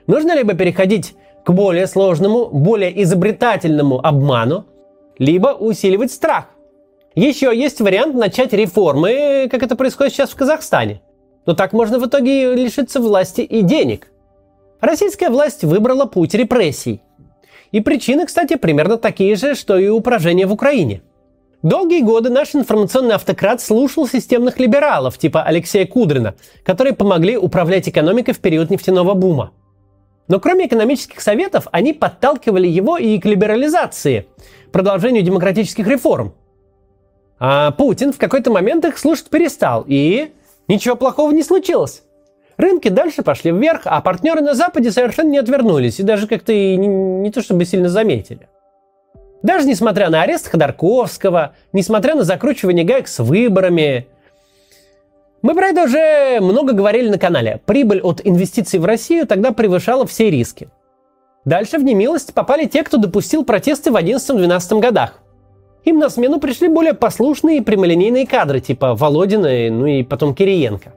Нужно 0.06 0.36
либо 0.36 0.52
переходить 0.54 1.14
к 1.44 1.50
более 1.50 1.86
сложному, 1.86 2.46
более 2.46 3.02
изобретательному 3.02 4.04
обману, 4.06 4.66
либо 5.18 5.48
усиливать 5.48 6.12
страх. 6.12 6.46
Еще 7.14 7.50
есть 7.56 7.80
вариант 7.80 8.14
начать 8.14 8.52
реформы, 8.52 9.48
как 9.50 9.62
это 9.62 9.74
происходит 9.76 10.12
сейчас 10.12 10.30
в 10.30 10.36
Казахстане. 10.36 11.00
Но 11.46 11.54
так 11.54 11.72
можно 11.72 11.98
в 11.98 12.06
итоге 12.06 12.54
лишиться 12.54 13.00
власти 13.00 13.40
и 13.40 13.62
денег. 13.62 14.08
Российская 14.80 15.30
власть 15.30 15.64
выбрала 15.64 16.04
путь 16.04 16.34
репрессий. 16.34 17.00
И 17.72 17.80
причины, 17.80 18.26
кстати, 18.26 18.56
примерно 18.56 18.98
такие 18.98 19.34
же, 19.36 19.54
что 19.54 19.78
и 19.78 19.88
у 19.88 20.00
поражения 20.00 20.46
в 20.46 20.52
Украине. 20.52 21.00
Долгие 21.62 22.02
годы 22.02 22.28
наш 22.28 22.54
информационный 22.54 23.14
автократ 23.14 23.60
слушал 23.60 24.06
системных 24.06 24.58
либералов 24.58 25.16
типа 25.16 25.42
Алексея 25.42 25.86
Кудрина, 25.86 26.34
которые 26.64 26.94
помогли 26.94 27.36
управлять 27.36 27.88
экономикой 27.88 28.32
в 28.32 28.40
период 28.40 28.70
нефтяного 28.70 29.14
бума. 29.14 29.52
Но 30.28 30.38
кроме 30.38 30.66
экономических 30.66 31.20
советов, 31.20 31.66
они 31.72 31.92
подталкивали 31.92 32.66
его 32.66 32.98
и 32.98 33.18
к 33.18 33.24
либерализации, 33.24 34.26
продолжению 34.70 35.22
демократических 35.22 35.86
реформ. 35.86 36.34
А 37.38 37.70
Путин 37.70 38.12
в 38.12 38.18
какой-то 38.18 38.50
момент 38.50 38.84
их 38.84 38.98
слушать 38.98 39.28
перестал, 39.30 39.84
и 39.86 40.32
ничего 40.68 40.96
плохого 40.96 41.30
не 41.32 41.42
случилось. 41.42 42.02
Рынки 42.56 42.88
дальше 42.88 43.22
пошли 43.22 43.52
вверх, 43.52 43.82
а 43.84 44.00
партнеры 44.00 44.40
на 44.40 44.54
Западе 44.54 44.90
совершенно 44.90 45.28
не 45.28 45.38
отвернулись 45.38 46.00
и 46.00 46.02
даже 46.02 46.26
как-то 46.26 46.52
не, 46.52 46.76
не 46.76 47.30
то 47.30 47.42
чтобы 47.42 47.64
сильно 47.64 47.88
заметили. 47.88 48.48
Даже 49.46 49.64
несмотря 49.68 50.10
на 50.10 50.22
арест 50.22 50.48
Ходорковского, 50.48 51.54
несмотря 51.72 52.16
на 52.16 52.24
закручивание 52.24 52.84
гаек 52.84 53.06
с 53.06 53.20
выборами, 53.20 54.08
мы 55.40 55.54
про 55.54 55.68
это 55.68 55.84
уже 55.84 56.40
много 56.40 56.72
говорили 56.72 57.08
на 57.10 57.16
канале. 57.16 57.60
Прибыль 57.64 58.00
от 58.00 58.20
инвестиций 58.24 58.80
в 58.80 58.84
Россию 58.84 59.24
тогда 59.24 59.52
превышала 59.52 60.04
все 60.04 60.30
риски. 60.30 60.68
Дальше 61.44 61.78
в 61.78 61.84
немилость 61.84 62.34
попали 62.34 62.64
те, 62.64 62.82
кто 62.82 62.96
допустил 62.96 63.44
протесты 63.44 63.92
в 63.92 63.96
11-12 63.96 64.80
годах. 64.80 65.20
Им 65.84 66.00
на 66.00 66.08
смену 66.08 66.40
пришли 66.40 66.66
более 66.66 66.94
послушные 66.94 67.62
прямолинейные 67.62 68.26
кадры, 68.26 68.58
типа 68.58 68.96
Володина, 68.96 69.70
ну 69.70 69.86
и 69.86 70.02
потом 70.02 70.34
Кириенко. 70.34 70.92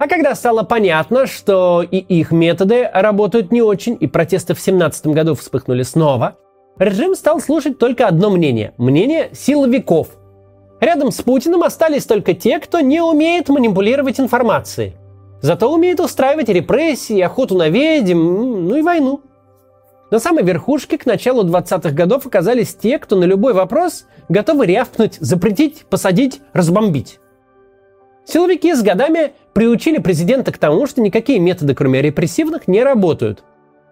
А 0.00 0.08
когда 0.08 0.34
стало 0.34 0.64
понятно, 0.64 1.28
что 1.28 1.84
и 1.88 1.98
их 1.98 2.32
методы 2.32 2.90
работают 2.92 3.52
не 3.52 3.62
очень, 3.62 3.96
и 4.00 4.08
протесты 4.08 4.54
в 4.54 4.60
17 4.60 5.06
году 5.06 5.36
вспыхнули 5.36 5.84
снова, 5.84 6.36
режим 6.78 7.14
стал 7.14 7.40
слушать 7.40 7.78
только 7.78 8.06
одно 8.06 8.30
мнение– 8.30 8.72
мнение 8.78 9.30
силовиков. 9.32 10.08
Рядом 10.80 11.10
с 11.10 11.22
Путиным 11.22 11.62
остались 11.62 12.04
только 12.04 12.34
те, 12.34 12.58
кто 12.58 12.80
не 12.80 13.00
умеет 13.00 13.48
манипулировать 13.48 14.20
информацией. 14.20 14.94
Зато 15.40 15.72
умеет 15.72 16.00
устраивать 16.00 16.48
репрессии, 16.48 17.20
охоту 17.20 17.56
на 17.56 17.68
ведьм, 17.68 18.68
ну 18.68 18.76
и 18.76 18.82
войну. 18.82 19.20
На 20.10 20.18
самой 20.18 20.44
верхушке 20.44 20.98
к 20.98 21.06
началу 21.06 21.44
20-х 21.44 21.90
годов 21.90 22.26
оказались 22.26 22.74
те, 22.74 22.98
кто 22.98 23.16
на 23.16 23.24
любой 23.24 23.52
вопрос 23.52 24.06
готовы 24.28 24.66
рявкнуть, 24.66 25.16
запретить, 25.20 25.84
посадить, 25.90 26.40
разбомбить. 26.52 27.18
Силовики 28.24 28.74
с 28.74 28.82
годами 28.82 29.32
приучили 29.52 29.98
президента 29.98 30.52
к 30.52 30.58
тому, 30.58 30.86
что 30.86 31.00
никакие 31.00 31.38
методы, 31.38 31.74
кроме 31.74 32.00
репрессивных, 32.00 32.68
не 32.68 32.82
работают. 32.82 33.44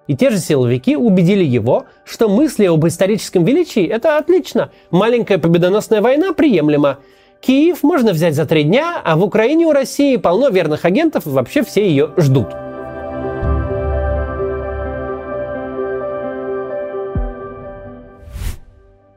И 0.06 0.16
те 0.16 0.30
же 0.30 0.38
силовики 0.38 0.96
убедили 0.96 1.44
его, 1.44 1.86
что 2.04 2.28
мысли 2.28 2.66
об 2.66 2.86
историческом 2.86 3.44
величии– 3.44 3.86
это 3.88 4.18
отлично, 4.18 4.70
маленькая 4.90 5.38
победоносная 5.38 6.00
война 6.00 6.32
приемлема, 6.32 6.98
Киев 7.42 7.82
можно 7.82 8.12
взять 8.12 8.36
за 8.36 8.46
три 8.46 8.62
дня, 8.62 9.02
а 9.04 9.16
в 9.16 9.24
Украине 9.24 9.66
у 9.66 9.72
России 9.72 10.16
полно 10.16 10.48
верных 10.48 10.84
агентов 10.84 11.26
и 11.26 11.30
вообще 11.30 11.64
все 11.64 11.84
ее 11.84 12.10
ждут. 12.16 12.46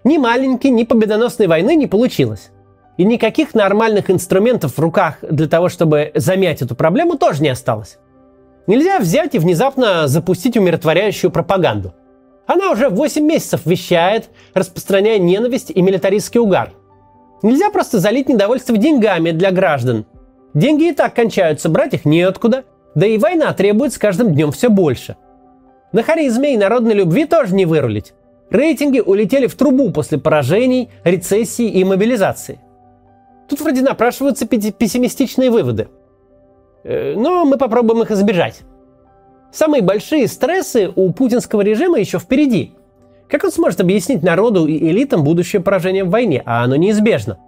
Ни 0.03 0.17
маленькой, 0.17 0.71
ни 0.71 0.83
победоносной 0.85 1.45
войны 1.45 1.75
не 1.75 1.85
получилось. 1.85 2.49
И 2.97 3.03
никаких 3.03 3.53
нормальных 3.53 4.09
инструментов 4.09 4.77
в 4.77 4.79
руках 4.79 5.17
для 5.21 5.47
того, 5.47 5.69
чтобы 5.69 6.11
замять 6.15 6.63
эту 6.63 6.75
проблему, 6.75 7.19
тоже 7.19 7.43
не 7.43 7.49
осталось. 7.49 7.99
Нельзя 8.67 8.99
взять 8.99 9.35
и 9.35 9.39
внезапно 9.39 10.07
запустить 10.07 10.57
умиротворяющую 10.57 11.31
пропаганду. 11.31 11.93
Она 12.47 12.71
уже 12.71 12.89
8 12.89 13.23
месяцев 13.23 13.65
вещает, 13.65 14.29
распространяя 14.53 15.17
ненависть 15.19 15.71
и 15.71 15.81
милитаристский 15.81 16.39
угар. 16.39 16.73
Нельзя 17.43 17.69
просто 17.69 17.99
залить 17.99 18.29
недовольство 18.29 18.77
деньгами 18.77 19.31
для 19.31 19.51
граждан. 19.51 20.05
Деньги 20.53 20.89
и 20.89 20.93
так 20.93 21.13
кончаются, 21.13 21.69
брать 21.69 21.93
их 21.93 22.05
неоткуда, 22.05 22.63
да 22.95 23.05
и 23.05 23.17
война 23.17 23.53
требует 23.53 23.93
с 23.93 23.97
каждым 23.97 24.33
днем 24.33 24.51
все 24.51 24.69
больше. 24.69 25.15
На 25.91 26.01
харизме 26.01 26.53
и 26.53 26.57
народной 26.57 26.93
любви 26.93 27.25
тоже 27.25 27.53
не 27.53 27.65
вырулить. 27.65 28.13
Рейтинги 28.49 28.99
улетели 28.99 29.47
в 29.47 29.55
трубу 29.55 29.91
после 29.91 30.17
поражений, 30.17 30.89
рецессии 31.03 31.67
и 31.67 31.83
мобилизации. 31.83 32.59
Тут 33.49 33.61
вроде 33.61 33.81
напрашиваются 33.81 34.47
пессимистичные 34.47 35.51
выводы. 35.51 35.87
Э, 36.85 37.15
но 37.15 37.45
мы 37.45 37.57
попробуем 37.57 38.03
их 38.03 38.11
избежать. 38.11 38.61
Самые 39.51 39.81
большие 39.81 40.27
стрессы 40.27 40.91
у 40.95 41.11
путинского 41.11 41.61
режима 41.61 41.99
еще 41.99 42.19
впереди. 42.19 42.73
Как 43.27 43.43
он 43.43 43.51
сможет 43.51 43.81
объяснить 43.81 44.21
народу 44.21 44.67
и 44.67 44.77
элитам 44.77 45.23
будущее 45.23 45.61
поражение 45.61 46.03
в 46.03 46.11
войне, 46.11 46.43
а 46.45 46.63
оно 46.63 46.75
неизбежно? 46.75 47.39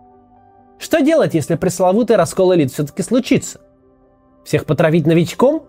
Что 0.79 1.01
делать, 1.01 1.36
если 1.36 1.56
пресловутый 1.56 2.15
раскол 2.15 2.56
элит 2.56 2.72
все-таки 2.72 3.03
случится? 3.03 3.62
Всех 4.44 4.65
потравить 4.65 5.06
новичком? 5.06 5.64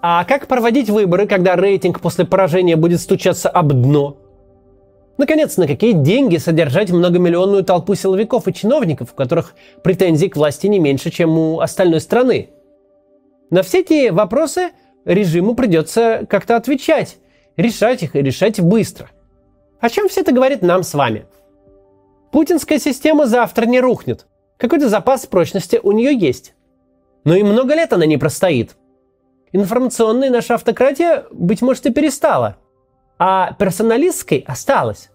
А 0.00 0.24
как 0.24 0.46
проводить 0.46 0.88
выборы, 0.88 1.26
когда 1.26 1.56
рейтинг 1.56 2.00
после 2.00 2.24
поражения 2.24 2.76
будет 2.76 3.00
стучаться 3.00 3.50
об 3.50 3.72
дно? 3.72 4.16
Наконец, 5.18 5.58
на 5.58 5.66
какие 5.66 5.92
деньги 5.92 6.38
содержать 6.38 6.90
многомиллионную 6.90 7.64
толпу 7.64 7.94
силовиков 7.94 8.48
и 8.48 8.54
чиновников, 8.54 9.12
у 9.12 9.14
которых 9.14 9.54
претензий 9.82 10.30
к 10.30 10.36
власти 10.36 10.68
не 10.68 10.78
меньше, 10.78 11.10
чем 11.10 11.36
у 11.38 11.60
остальной 11.60 12.00
страны? 12.00 12.48
На 13.52 13.62
все 13.62 13.82
эти 13.82 14.08
вопросы 14.08 14.70
режиму 15.04 15.54
придется 15.54 16.26
как-то 16.28 16.56
отвечать, 16.56 17.18
решать 17.56 18.02
их 18.02 18.16
и 18.16 18.22
решать 18.22 18.60
быстро. 18.60 19.10
О 19.80 19.88
чем 19.88 20.08
все 20.08 20.22
это 20.22 20.32
говорит 20.32 20.62
нам 20.62 20.82
с 20.82 20.92
вами? 20.94 21.26
Путинская 22.32 22.80
система 22.80 23.26
завтра 23.26 23.66
не 23.66 23.78
рухнет. 23.78 24.26
Какой-то 24.56 24.88
запас 24.88 25.26
прочности 25.26 25.78
у 25.80 25.92
нее 25.92 26.16
есть. 26.16 26.54
Но 27.22 27.36
и 27.36 27.44
много 27.44 27.74
лет 27.74 27.92
она 27.92 28.06
не 28.06 28.16
простоит. 28.16 28.76
Информационная 29.52 30.30
наша 30.30 30.54
автократия, 30.54 31.26
быть 31.30 31.62
может, 31.62 31.86
и 31.86 31.92
перестала– 31.92 32.56
а 33.24 33.52
персоналистской 33.52 34.44
осталось. 34.48 35.08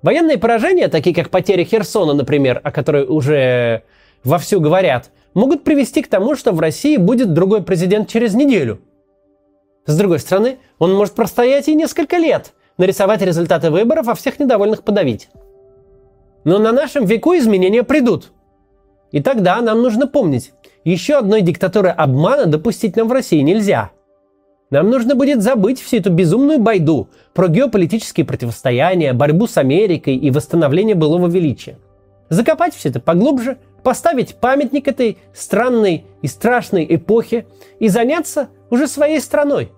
Военные 0.00 0.38
поражения, 0.38 0.88
такие 0.88 1.14
как 1.14 1.28
потеря 1.28 1.64
Херсона, 1.64 2.14
например, 2.14 2.62
о 2.64 2.70
которой 2.70 3.04
уже 3.04 3.82
вовсю 4.24 4.58
говорят, 4.58 5.10
могут 5.36 5.62
привести 5.62 6.02
к 6.02 6.08
тому, 6.08 6.34
что 6.34 6.50
в 6.50 6.58
России 6.58 6.96
будет 6.96 7.32
другой 7.32 7.62
президент 7.62 8.08
через 8.08 8.34
неделю. 8.34 8.80
С 9.84 9.96
другой 9.96 10.18
стороны, 10.18 10.56
он 10.78 10.94
может 10.94 11.14
простоять 11.14 11.68
и 11.68 11.74
несколько 11.74 12.16
лет, 12.16 12.54
нарисовать 12.78 13.22
результаты 13.22 13.70
выборов, 13.70 14.08
а 14.08 14.14
всех 14.14 14.40
недовольных 14.40 14.82
подавить. 14.82 15.28
Но 16.44 16.58
на 16.58 16.72
нашем 16.72 17.04
веку 17.04 17.36
изменения 17.36 17.84
придут. 17.84 18.32
И 19.12 19.22
тогда 19.22 19.60
нам 19.60 19.82
нужно 19.82 20.08
помнить, 20.08 20.52
еще 20.82 21.18
одной 21.18 21.42
диктатуры 21.42 21.90
обмана 21.90 22.46
допустить 22.46 22.96
нам 22.96 23.06
в 23.06 23.12
России 23.12 23.40
нельзя– 23.42 23.92
нам 24.70 24.90
нужно 24.90 25.14
будет 25.14 25.42
забыть 25.42 25.80
всю 25.80 25.98
эту 25.98 26.10
безумную 26.10 26.58
байду 26.58 27.08
про 27.34 27.46
геополитические 27.46 28.26
противостояния, 28.26 29.12
борьбу 29.12 29.46
с 29.46 29.58
Америкой 29.58 30.16
и 30.16 30.30
восстановление 30.32 30.96
былого 30.96 31.28
величия. 31.28 31.78
Закопать 32.28 32.74
все 32.74 32.88
это 32.88 33.00
поглубже, 33.00 33.58
поставить 33.82 34.36
памятник 34.36 34.88
этой 34.88 35.18
странной 35.32 36.06
и 36.22 36.26
страшной 36.26 36.86
эпохи 36.88 37.46
и 37.78 37.88
заняться 37.88 38.48
уже 38.70 38.88
своей 38.88 39.20
страной. 39.20 39.70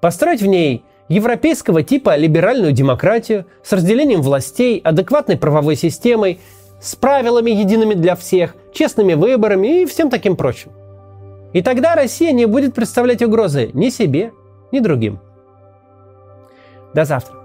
Построить 0.00 0.42
в 0.42 0.46
ней 0.46 0.84
европейского 1.08 1.82
типа 1.82 2.16
либеральную 2.16 2.72
демократию 2.72 3.46
с 3.62 3.72
разделением 3.72 4.22
властей, 4.22 4.78
адекватной 4.78 5.36
правовой 5.36 5.76
системой, 5.76 6.40
с 6.80 6.96
правилами 6.96 7.50
едиными 7.50 7.94
для 7.94 8.16
всех, 8.16 8.56
честными 8.72 9.14
выборами 9.14 9.82
и 9.82 9.86
всем 9.86 10.10
таким 10.10 10.36
прочим. 10.36 10.72
И 11.52 11.62
тогда 11.62 11.94
Россия 11.94 12.32
не 12.32 12.46
будет 12.46 12.74
представлять 12.74 13.22
угрозы 13.22 13.70
ни 13.74 13.88
себе, 13.88 14.32
ни 14.72 14.80
другим. 14.80 15.20
До 16.94 17.04
завтра. 17.04 17.41